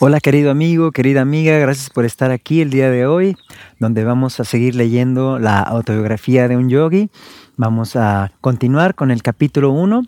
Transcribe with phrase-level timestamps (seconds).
[0.00, 3.36] Hola querido amigo, querida amiga, gracias por estar aquí el día de hoy,
[3.80, 7.10] donde vamos a seguir leyendo la autobiografía de un yogi.
[7.56, 10.02] Vamos a continuar con el capítulo 1,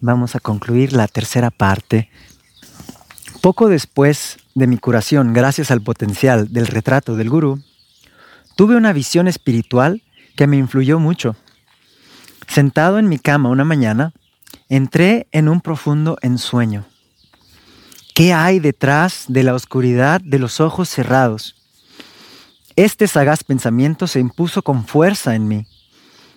[0.00, 2.08] vamos a concluir la tercera parte.
[3.40, 7.60] Poco después de mi curación, gracias al potencial del retrato del gurú,
[8.54, 10.02] tuve una visión espiritual
[10.36, 11.34] que me influyó mucho.
[12.46, 14.12] Sentado en mi cama una mañana,
[14.68, 16.84] entré en un profundo ensueño.
[18.14, 21.56] ¿Qué hay detrás de la oscuridad de los ojos cerrados?
[22.76, 25.66] Este sagaz pensamiento se impuso con fuerza en mí.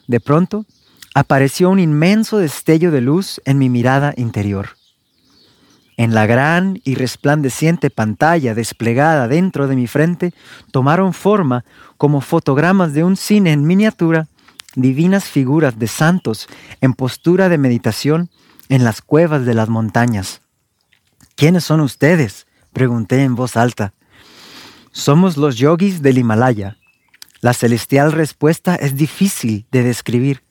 [0.07, 0.65] De pronto,
[1.13, 4.69] apareció un inmenso destello de luz en mi mirada interior.
[5.97, 10.33] En la gran y resplandeciente pantalla desplegada dentro de mi frente
[10.71, 11.65] tomaron forma,
[11.97, 14.27] como fotogramas de un cine en miniatura,
[14.75, 16.47] divinas figuras de santos
[16.79, 18.29] en postura de meditación
[18.69, 20.39] en las cuevas de las montañas.
[21.35, 22.47] ¿Quiénes son ustedes?
[22.71, 23.93] pregunté en voz alta.
[24.91, 26.77] Somos los yogis del Himalaya.
[27.41, 30.43] La celestial respuesta es difícil de describir.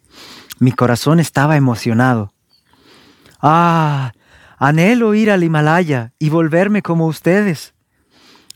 [0.58, 2.34] Mi corazón estaba emocionado.
[3.40, 4.12] Ah,
[4.58, 7.72] anhelo ir al Himalaya y volverme como ustedes.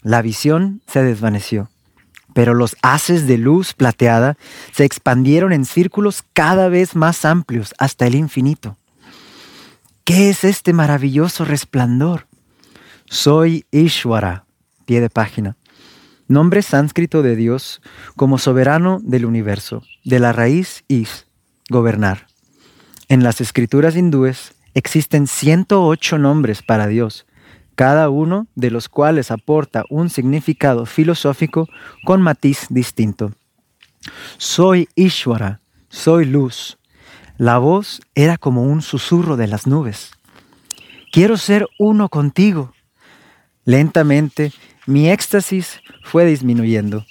[0.02, 1.70] La visión se desvaneció,
[2.34, 4.36] pero los haces de luz plateada
[4.72, 8.76] se expandieron en círculos cada vez más amplios hasta el infinito.
[10.08, 12.28] ¿Qué es este maravilloso resplandor?
[13.10, 14.46] Soy Ishwara,
[14.86, 15.58] pie de página,
[16.28, 17.82] nombre sánscrito de Dios
[18.16, 21.26] como soberano del universo, de la raíz Is,
[21.68, 22.26] gobernar.
[23.10, 27.26] En las escrituras hindúes existen 108 nombres para Dios,
[27.74, 31.68] cada uno de los cuales aporta un significado filosófico
[32.06, 33.32] con matiz distinto.
[34.38, 36.77] Soy Ishwara, soy luz,
[37.38, 40.10] la voz era como un susurro de las nubes.
[41.12, 42.72] Quiero ser uno contigo.
[43.64, 44.52] Lentamente
[44.86, 47.06] mi éxtasis fue disminuyendo,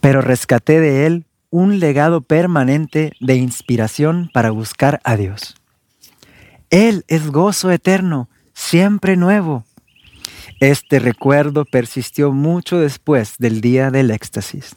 [0.00, 5.56] pero rescaté de él un legado permanente de inspiración para buscar a Dios.
[6.70, 9.64] Él es gozo eterno, siempre nuevo.
[10.60, 14.76] Este recuerdo persistió mucho después del día del éxtasis.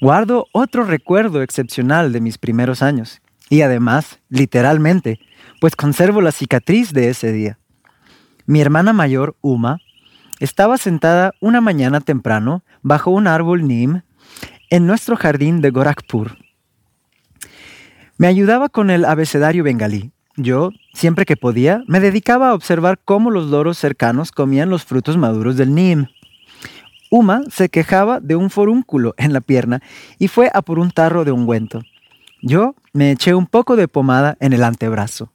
[0.00, 3.20] Guardo otro recuerdo excepcional de mis primeros años
[3.54, 5.20] y además, literalmente,
[5.60, 7.60] pues conservo la cicatriz de ese día.
[8.46, 9.78] Mi hermana mayor, Uma,
[10.40, 14.00] estaba sentada una mañana temprano bajo un árbol Nim
[14.70, 16.36] en nuestro jardín de Gorakhpur.
[18.18, 20.10] Me ayudaba con el abecedario bengalí.
[20.36, 25.16] Yo, siempre que podía, me dedicaba a observar cómo los loros cercanos comían los frutos
[25.16, 26.06] maduros del Nim.
[27.08, 29.80] Uma se quejaba de un forúnculo en la pierna
[30.18, 31.82] y fue a por un tarro de ungüento.
[32.42, 35.32] Yo me eché un poco de pomada en el antebrazo.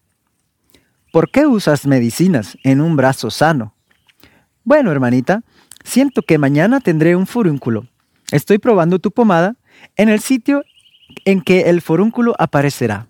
[1.12, 3.76] ¿Por qué usas medicinas en un brazo sano?
[4.64, 5.44] Bueno, hermanita,
[5.84, 7.88] siento que mañana tendré un furúnculo.
[8.32, 9.58] Estoy probando tu pomada
[9.98, 10.64] en el sitio
[11.26, 13.08] en que el forúnculo aparecerá.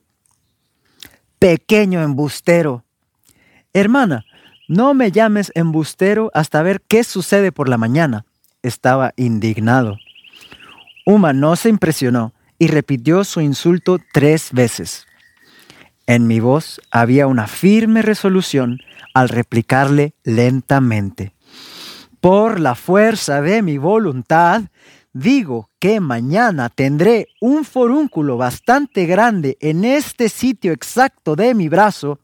[1.37, 2.83] Pequeño embustero.
[3.73, 4.25] Hermana,
[4.67, 8.25] no me llames embustero hasta ver qué sucede por la mañana.
[8.63, 9.99] Estaba indignado.
[11.05, 15.08] Uma no se impresionó y repitió su insulto tres veces.
[16.06, 18.80] En mi voz había una firme resolución
[19.14, 21.34] al replicarle lentamente.
[22.20, 24.64] Por la fuerza de mi voluntad,
[25.14, 32.20] digo que mañana tendré un forúnculo bastante grande en este sitio exacto de mi brazo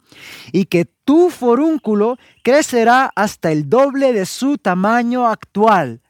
[0.51, 6.01] y que tu forúnculo crecerá hasta el doble de su tamaño actual.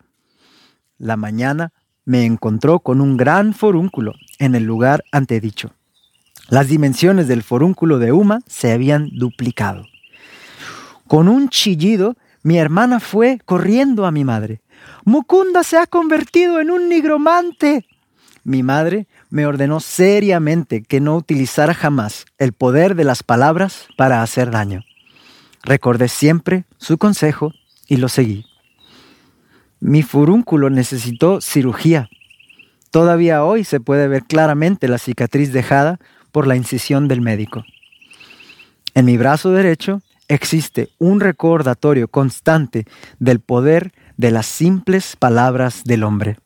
[0.97, 1.73] La mañana
[2.05, 5.71] me encontró con un gran forúnculo en el lugar antedicho.
[6.47, 9.85] Las dimensiones del forúnculo de Uma se habían duplicado.
[11.07, 14.61] Con un chillido, mi hermana fue corriendo a mi madre.
[15.03, 17.85] Mukunda se ha convertido en un nigromante.
[18.43, 24.21] Mi madre me ordenó seriamente que no utilizara jamás el poder de las palabras para
[24.21, 24.83] hacer daño.
[25.63, 27.51] Recordé siempre su consejo
[27.87, 28.45] y lo seguí.
[29.79, 32.09] Mi furúnculo necesitó cirugía.
[32.91, 35.99] Todavía hoy se puede ver claramente la cicatriz dejada
[36.31, 37.65] por la incisión del médico.
[38.93, 42.85] En mi brazo derecho existe un recordatorio constante
[43.19, 46.37] del poder de las simples palabras del hombre.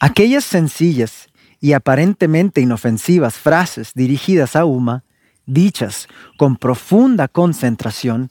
[0.00, 1.28] Aquellas sencillas
[1.60, 5.04] y aparentemente inofensivas frases dirigidas a Uma,
[5.46, 8.30] dichas con profunda concentración,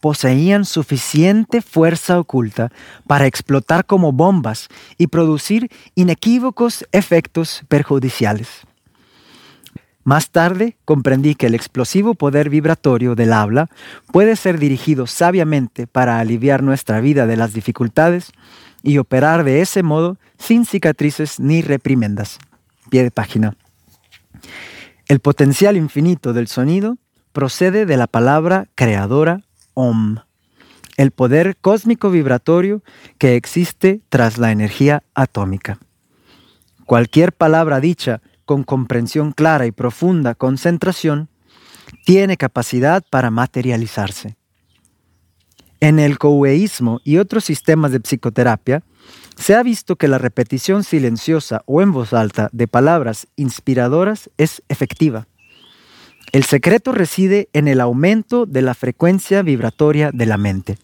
[0.00, 2.70] poseían suficiente fuerza oculta
[3.06, 8.66] para explotar como bombas y producir inequívocos efectos perjudiciales.
[10.04, 13.68] Más tarde comprendí que el explosivo poder vibratorio del habla
[14.12, 18.30] puede ser dirigido sabiamente para aliviar nuestra vida de las dificultades
[18.84, 22.38] y operar de ese modo sin cicatrices ni reprimendas.
[22.88, 23.56] Pie de página.
[25.08, 26.98] El potencial infinito del sonido
[27.32, 29.42] procede de la palabra creadora
[29.78, 30.16] Om,
[30.96, 32.82] el poder cósmico vibratorio
[33.18, 35.78] que existe tras la energía atómica.
[36.86, 41.28] Cualquier palabra dicha con comprensión clara y profunda concentración,
[42.06, 44.36] tiene capacidad para materializarse.
[45.80, 48.82] En el coueísmo y otros sistemas de psicoterapia,
[49.36, 54.62] se ha visto que la repetición silenciosa o en voz alta de palabras inspiradoras es
[54.68, 55.28] efectiva.
[56.32, 60.78] El secreto reside en el aumento de la frecuencia vibratoria de la mente.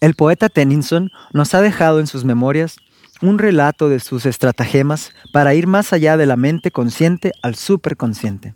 [0.00, 2.76] El poeta Tennyson nos ha dejado en sus memorias
[3.20, 8.54] un relato de sus estratagemas para ir más allá de la mente consciente al superconsciente.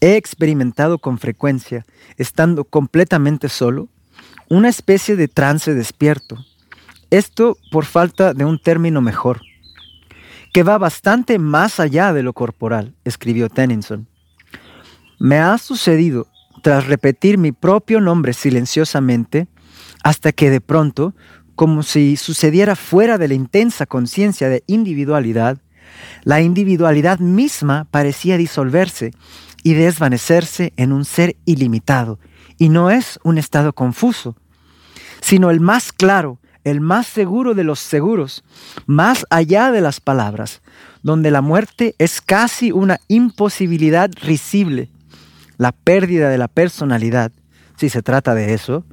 [0.00, 1.84] He experimentado con frecuencia,
[2.16, 3.88] estando completamente solo,
[4.48, 6.36] una especie de trance despierto.
[7.10, 9.40] Esto por falta de un término mejor,
[10.52, 14.06] que va bastante más allá de lo corporal, escribió Tennyson.
[15.18, 16.28] Me ha sucedido,
[16.62, 19.48] tras repetir mi propio nombre silenciosamente,
[20.02, 21.14] hasta que de pronto
[21.58, 25.58] como si sucediera fuera de la intensa conciencia de individualidad,
[26.22, 29.10] la individualidad misma parecía disolverse
[29.64, 32.20] y desvanecerse en un ser ilimitado.
[32.58, 34.36] Y no es un estado confuso,
[35.20, 38.44] sino el más claro, el más seguro de los seguros,
[38.86, 40.62] más allá de las palabras,
[41.02, 44.90] donde la muerte es casi una imposibilidad risible,
[45.58, 47.32] la pérdida de la personalidad,
[47.76, 48.84] si se trata de eso,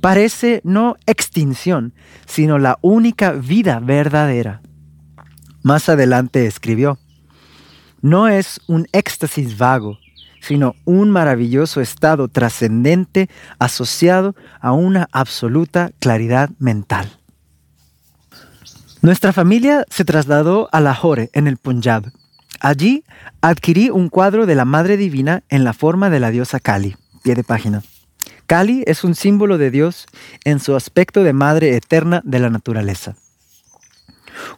[0.00, 1.94] parece no extinción,
[2.26, 4.60] sino la única vida verdadera.
[5.62, 6.98] Más adelante escribió,
[8.00, 9.98] no es un éxtasis vago,
[10.40, 13.28] sino un maravilloso estado trascendente
[13.58, 17.10] asociado a una absoluta claridad mental.
[19.02, 22.10] Nuestra familia se trasladó a Lahore, en el Punjab.
[22.60, 23.04] Allí
[23.40, 26.96] adquirí un cuadro de la Madre Divina en la forma de la diosa Kali.
[27.22, 27.82] Pie de página.
[28.46, 30.06] Kali es un símbolo de Dios
[30.44, 33.14] en su aspecto de madre eterna de la naturaleza.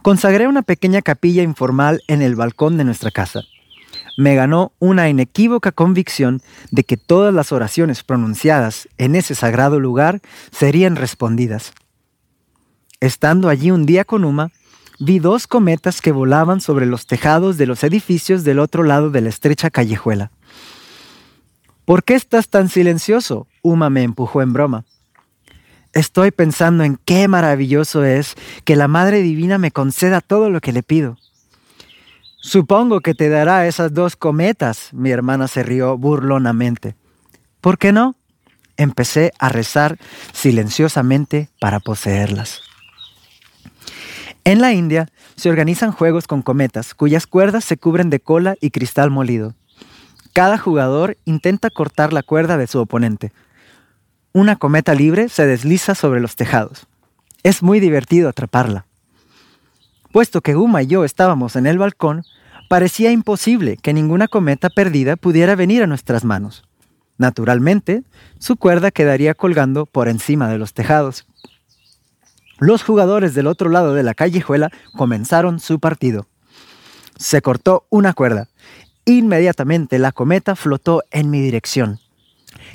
[0.03, 3.43] Consagré una pequeña capilla informal en el balcón de nuestra casa.
[4.17, 10.21] Me ganó una inequívoca convicción de que todas las oraciones pronunciadas en ese sagrado lugar
[10.53, 11.73] serían respondidas.
[13.01, 14.51] Estando allí un día con Uma,
[15.01, 19.23] vi dos cometas que volaban sobre los tejados de los edificios del otro lado de
[19.23, 20.31] la estrecha callejuela.
[21.87, 23.49] ¿Por qué estás tan silencioso?
[23.63, 24.85] Uma me empujó en broma.
[25.93, 30.73] Estoy pensando en qué maravilloso es que la Madre Divina me conceda todo lo que
[30.73, 31.17] le pido.
[32.37, 36.95] Supongo que te dará esas dos cometas, mi hermana se rió burlonamente.
[37.61, 38.17] ¿Por qué no?
[38.77, 39.99] Empecé a rezar
[40.33, 42.70] silenciosamente para poseerlas.
[44.45, 48.71] En la India se organizan juegos con cometas cuyas cuerdas se cubren de cola y
[48.71, 49.55] cristal molido.
[50.33, 53.33] Cada jugador intenta cortar la cuerda de su oponente.
[54.33, 56.87] Una cometa libre se desliza sobre los tejados.
[57.43, 58.87] Es muy divertido atraparla.
[60.13, 62.25] Puesto que Uma y yo estábamos en el balcón,
[62.69, 66.65] parecía imposible que ninguna cometa perdida pudiera venir a nuestras manos.
[67.19, 68.03] Naturalmente,
[68.39, 71.27] su cuerda quedaría colgando por encima de los tejados.
[72.61, 76.29] Los jugadores del otro lado de la callejuela comenzaron su partido.
[77.17, 78.49] Se cortó una cuerda
[79.05, 81.99] Inmediatamente la cometa flotó en mi dirección.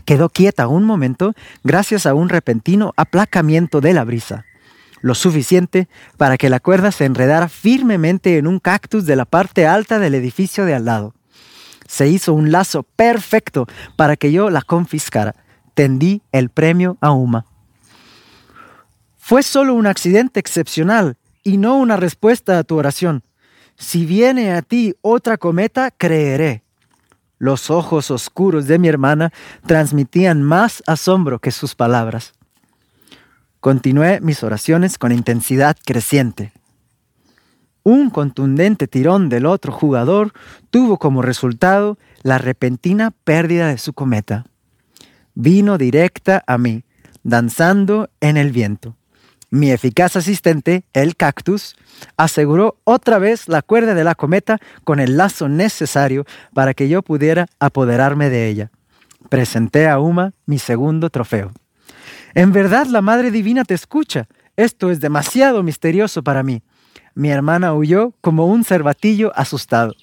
[0.05, 4.45] Quedó quieta un momento gracias a un repentino aplacamiento de la brisa,
[5.01, 5.87] lo suficiente
[6.17, 10.15] para que la cuerda se enredara firmemente en un cactus de la parte alta del
[10.15, 11.13] edificio de al lado.
[11.87, 15.35] Se hizo un lazo perfecto para que yo la confiscara.
[15.73, 17.45] Tendí el premio a Uma.
[19.27, 23.23] Fue solo un accidente excepcional y no una respuesta a tu oración.
[23.75, 26.63] Si viene a ti otra cometa, creeré.
[27.39, 29.33] Los ojos oscuros de mi hermana
[29.65, 32.33] transmitían más asombro que sus palabras.
[33.61, 36.53] Continué mis oraciones con intensidad creciente.
[37.81, 40.33] Un contundente tirón del otro jugador
[40.69, 44.45] tuvo como resultado la repentina pérdida de su cometa.
[45.33, 46.83] Vino directa a mí,
[47.23, 48.95] danzando en el viento.
[49.55, 51.77] Mi eficaz asistente, el cactus,
[52.17, 57.01] aseguró otra vez la cuerda de la cometa con el lazo necesario para que yo
[57.01, 58.69] pudiera apoderarme de ella.
[59.29, 61.53] Presenté a Uma mi segundo trofeo.
[62.33, 64.27] En verdad la Madre Divina te escucha.
[64.57, 66.61] Esto es demasiado misterioso para mí.
[67.13, 69.93] Mi hermana huyó como un cervatillo asustado.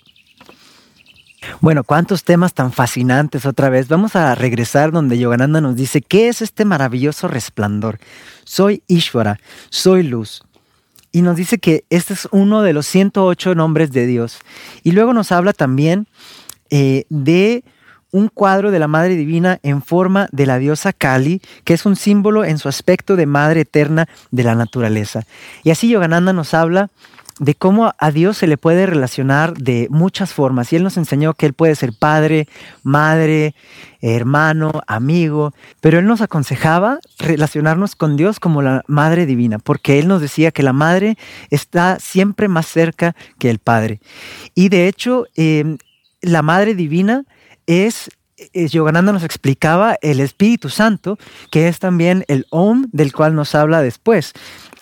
[1.60, 3.88] Bueno, cuántos temas tan fascinantes otra vez.
[3.88, 7.98] Vamos a regresar donde Yogananda nos dice, ¿qué es este maravilloso resplandor?
[8.44, 9.38] Soy Ishvara,
[9.70, 10.42] soy luz.
[11.12, 14.38] Y nos dice que este es uno de los 108 nombres de Dios.
[14.82, 16.06] Y luego nos habla también
[16.70, 17.64] eh, de
[18.12, 21.96] un cuadro de la Madre Divina en forma de la diosa Kali, que es un
[21.96, 25.24] símbolo en su aspecto de Madre Eterna de la naturaleza.
[25.64, 26.90] Y así Yogananda nos habla
[27.38, 30.72] de cómo a Dios se le puede relacionar de muchas formas.
[30.72, 32.48] Y Él nos enseñó que Él puede ser padre,
[32.82, 33.54] madre,
[34.00, 40.08] hermano, amigo, pero Él nos aconsejaba relacionarnos con Dios como la Madre Divina, porque Él
[40.08, 41.16] nos decía que la Madre
[41.50, 44.00] está siempre más cerca que el Padre.
[44.54, 45.78] Y de hecho, em,
[46.20, 47.24] la Madre Divina
[47.66, 48.10] es
[48.54, 51.16] Yogananda nos explicaba el Espíritu Santo,
[51.52, 54.32] que es también el Om del cual nos habla después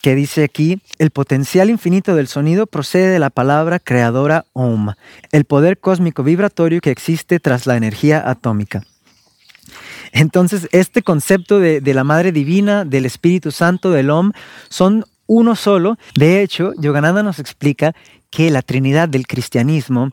[0.00, 4.92] que dice aquí, el potencial infinito del sonido procede de la palabra creadora Om,
[5.32, 8.82] el poder cósmico vibratorio que existe tras la energía atómica.
[10.12, 14.32] Entonces, este concepto de, la Madre Divina, del Espíritu Santo, del Om,
[14.68, 15.98] son uno solo.
[16.16, 17.94] De hecho, Yogananda nos explica
[18.30, 20.10] que la Trinidad del cristianismo,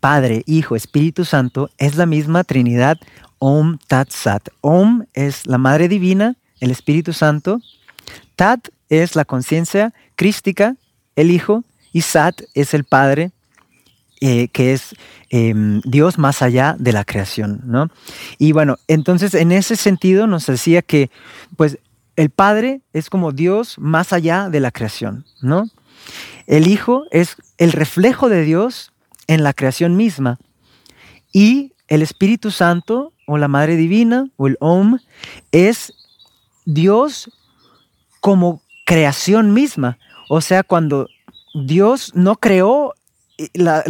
[0.00, 2.98] Padre, Hijo, Espíritu Santo, es la misma Trinidad
[3.38, 4.48] Om Tat Sat.
[4.62, 7.60] Om es la Madre Divina, el Espíritu Santo.
[8.36, 10.76] Tat es la conciencia crística,
[11.16, 13.32] el Hijo, y Sat es el Padre,
[14.20, 14.94] eh, que es
[15.30, 17.88] em, Dios más allá de la creación, ¿no?
[18.36, 21.10] Y bueno, entonces en ese sentido nos decía que,
[21.56, 21.78] pues,
[22.16, 25.70] el Padre es como Dios más allá de la creación, ¿no?
[26.46, 28.92] El Hijo es el reflejo de Dios
[29.26, 30.38] en la creación misma.
[31.32, 34.98] Y el Espíritu Santo, o la Madre Divina, o el Om,
[35.52, 35.92] es
[36.66, 37.30] Dios
[38.20, 39.98] como creación misma.
[40.28, 41.06] O sea, cuando
[41.54, 42.94] Dios no creó
[43.38, 43.84] eh, la,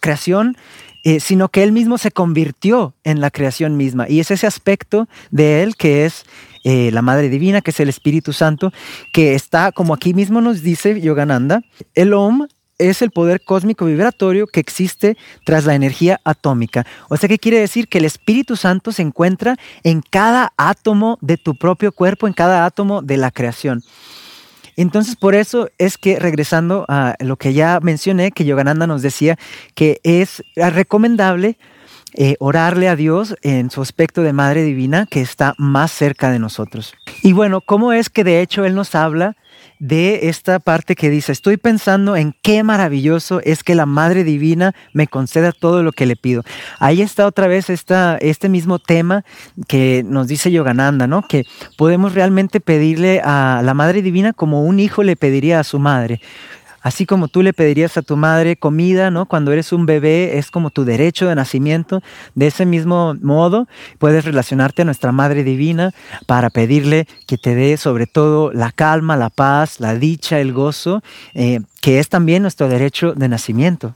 [0.00, 0.56] creación,
[1.04, 4.08] eh, sino que Él mismo se convirtió en la creación misma.
[4.08, 6.24] Y es ese aspecto de Él que es
[6.64, 8.72] eh, la Madre Divina, que es el Espíritu Santo,
[9.12, 11.60] que está, como aquí mismo nos dice Yogananda,
[11.94, 12.46] el Om
[12.78, 16.86] es el poder cósmico vibratorio que existe tras la energía atómica.
[17.10, 17.88] O sea, ¿qué quiere decir?
[17.88, 22.64] Que el Espíritu Santo se encuentra en cada átomo de tu propio cuerpo, en cada
[22.64, 23.82] átomo de la creación.
[24.76, 29.38] Entonces, por eso es que regresando a lo que ya mencioné, que Yogananda nos decía
[29.74, 31.58] que es recomendable
[32.14, 36.38] eh, orarle a Dios en su aspecto de Madre Divina que está más cerca de
[36.38, 36.94] nosotros.
[37.22, 39.36] Y bueno, ¿cómo es que de hecho Él nos habla
[39.80, 44.74] de esta parte que dice, estoy pensando en qué maravilloso es que la Madre Divina
[44.92, 46.42] me conceda todo lo que le pido.
[46.78, 49.24] Ahí está otra vez esta, este mismo tema
[49.68, 51.26] que nos dice Yogananda, ¿no?
[51.26, 51.44] Que
[51.78, 56.20] podemos realmente pedirle a la Madre Divina como un hijo le pediría a su madre.
[56.82, 59.26] Así como tú le pedirías a tu madre comida, ¿no?
[59.26, 62.02] Cuando eres un bebé es como tu derecho de nacimiento.
[62.34, 63.68] De ese mismo modo
[63.98, 65.92] puedes relacionarte a nuestra Madre Divina
[66.26, 71.02] para pedirle que te dé sobre todo la calma, la paz, la dicha, el gozo,
[71.34, 73.94] eh, que es también nuestro derecho de nacimiento.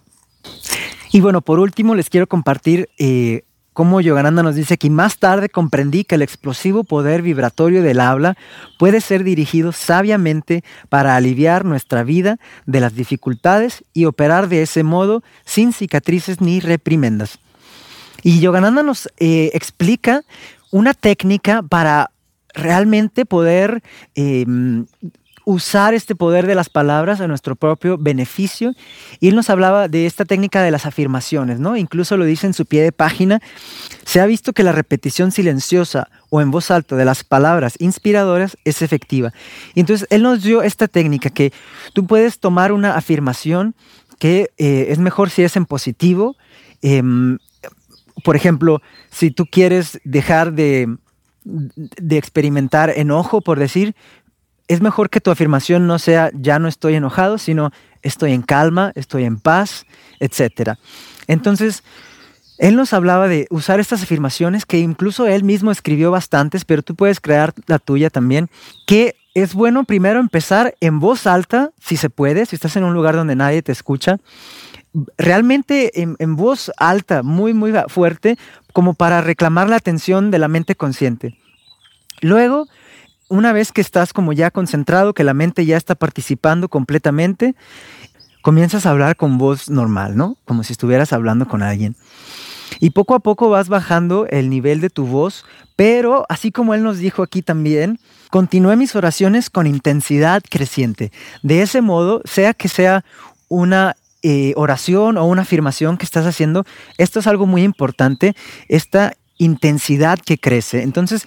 [1.13, 3.45] Y bueno, por último les quiero compartir eh,
[3.75, 8.37] como Yogananda nos dice que más tarde comprendí que el explosivo poder vibratorio del habla
[8.79, 14.85] puede ser dirigido sabiamente para aliviar nuestra vida de las dificultades y operar de ese
[14.85, 17.39] modo sin cicatrices ni reprimendas.
[18.23, 20.23] Y Yogananda nos eh, explica
[20.71, 22.11] una técnica para
[22.55, 23.83] realmente poder
[24.15, 24.87] em,
[25.45, 28.75] usar este poder de las palabras a nuestro propio beneficio.
[29.21, 31.77] Y él nos hablaba de esta técnica de las afirmaciones, ¿no?
[31.77, 33.41] Incluso lo dice en su pie de página.
[34.05, 38.57] Se ha visto que la repetición silenciosa o en voz alta de las palabras inspiradoras
[38.65, 39.33] es efectiva.
[39.75, 41.53] Y entonces él nos dio esta técnica que
[41.93, 43.75] tú puedes tomar una afirmación
[44.19, 46.37] que eh, es mejor si es en positivo.
[46.83, 47.39] Em,
[48.23, 50.97] por ejemplo, si tú quieres dejar de,
[51.45, 53.95] de experimentar enojo, por decir,
[54.69, 57.71] es mejor que tu afirmación no sea ya no estoy enojado, sino
[58.03, 59.87] estoy en calma, estoy en paz,
[60.21, 60.73] etc.
[61.27, 61.83] Entonces,
[62.59, 66.95] él nos hablaba de usar estas afirmaciones que incluso él mismo escribió bastantes, pero tú
[66.95, 68.49] puedes crear la tuya también,
[68.87, 72.95] que es bueno primero empezar en voz alta, si se puede, si estás en un
[72.95, 74.19] lugar donde nadie te escucha,
[75.19, 78.39] realmente en, en voz alta, muy, muy fuerte,
[78.73, 81.37] como para reclamar la atención de la mente consciente.
[82.21, 82.69] Luego,
[83.35, 87.57] una vez que estás como ya concentrado, que la mente ya está participando completamente,
[88.43, 90.37] comienzas a hablar con voz normal, ¿no?
[90.45, 91.97] Como si estuvieras hablando con alguien.
[92.79, 96.85] Y poco a poco vas bajando el nivel de tu voz, pero así como él
[96.85, 97.99] nos dijo aquí también,
[98.31, 101.11] continúe mis oraciones con intensidad creciente.
[101.43, 103.05] De ese modo, sea que sea
[103.49, 106.65] una eh, oración o una afirmación que estás haciendo,
[106.99, 108.37] esto es algo muy importante,
[108.69, 110.83] esta intensidad que crece.
[110.83, 111.27] Entonces,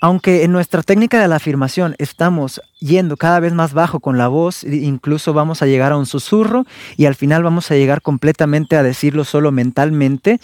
[0.00, 4.28] aunque en nuestra técnica de la afirmación estamos yendo cada vez más bajo con la
[4.28, 6.64] voz, incluso vamos a llegar a un susurro
[6.96, 10.40] y al final vamos a llegar completamente a decirlo solo mentalmente,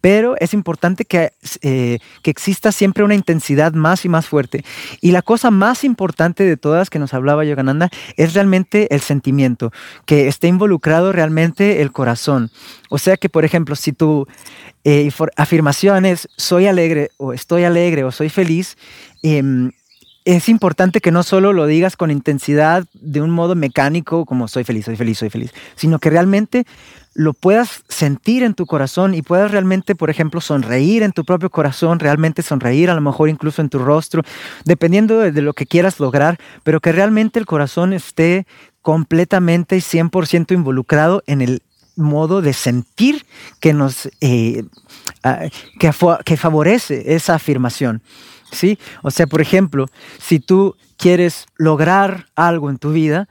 [0.00, 4.64] pero es importante que, eh, que exista siempre una intensidad más y más fuerte.
[5.00, 9.72] Y la cosa más importante de todas que nos hablaba Yogananda es realmente el sentimiento,
[10.04, 12.50] que esté involucrado realmente el corazón.
[12.90, 14.26] O sea que, por ejemplo, si tu
[14.84, 18.76] eh, afirmación es soy alegre o estoy alegre o soy feliz,
[19.22, 19.70] em,
[20.26, 24.64] es importante que no solo lo digas con intensidad de un modo mecánico, como soy
[24.64, 26.66] feliz, soy feliz, soy feliz, sino que realmente
[27.14, 31.48] lo puedas sentir en tu corazón y puedas realmente, por ejemplo, sonreír en tu propio
[31.48, 34.22] corazón, realmente sonreír, a lo mejor incluso en tu rostro,
[34.64, 38.48] dependiendo de, lo que quieras lograr, pero que realmente el corazón esté
[38.82, 41.62] completamente y 100% involucrado en el
[41.94, 43.24] modo de sentir
[43.60, 44.64] que nos eh,
[45.22, 45.44] ah,
[45.78, 45.92] que,
[46.24, 48.02] que favorece esa afirmación.
[48.56, 48.78] ¿Sí?
[49.02, 49.86] O sea, por ejemplo,
[50.18, 53.28] si tú quieres lograr algo en tu vida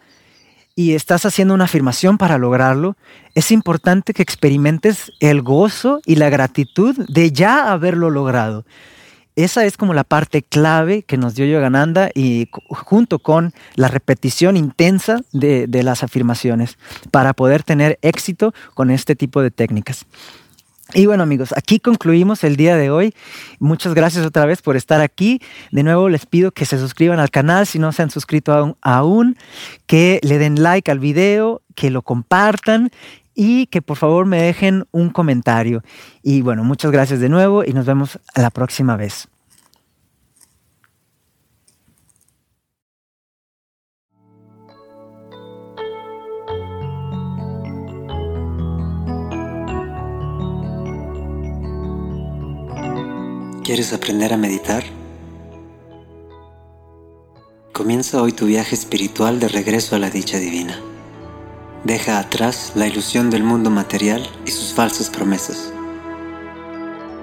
[0.76, 2.96] y estás haciendo una afirmación para lograrlo,
[3.34, 8.66] es importante que experimentes el gozo y la gratitud de ya haberlo logrado.
[9.36, 14.56] Esa es como la parte clave que nos dio Yogananda y junto con la repetición
[14.56, 16.78] intensa de, de las afirmaciones
[17.12, 20.06] para poder tener éxito con este tipo de técnicas.
[20.94, 23.14] Y bueno amigos, aquí concluimos el día de hoy.
[23.60, 25.42] Muchas gracias otra vez por estar aquí.
[25.72, 29.36] De nuevo les pido que se suscriban al canal si no se han suscrito aún,
[29.88, 32.92] que le den like al video, que lo compartan
[33.34, 35.84] y que por favor me dejen un comentario.
[36.22, 39.28] Y bueno, muchas gracias de nuevo y nos vemos la próxima vez.
[53.66, 54.84] ¿Quieres aprender a meditar?
[57.74, 60.80] Comienza hoy tu viaje espiritual de regreso a la dicha divina.
[61.84, 65.74] Deja atrás la ilusión del mundo material y sus falsas promesas.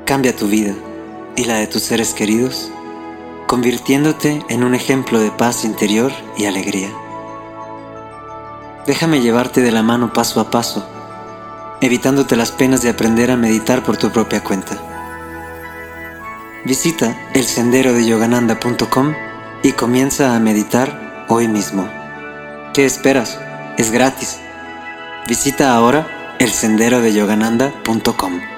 [0.04, 0.74] Cambia tu vida
[1.36, 2.72] y la de tus seres queridos,
[3.46, 6.90] convirtiéndote en un ejemplo de paz interior y alegría.
[8.84, 10.84] Déjame llevarte de la mano paso a paso,
[11.80, 14.91] evitándote las penas de aprender a meditar por tu propia cuenta.
[16.64, 19.14] Visita el sendero de yogananda.com
[19.64, 21.88] y comienza a meditar hoy mismo.
[22.72, 23.40] ¿Qué esperas?
[23.78, 24.38] Es gratis.
[25.26, 28.51] Visita ahora el sendero de yogananda.com.